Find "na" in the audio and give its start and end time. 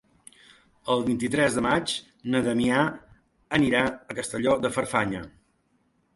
2.37-2.41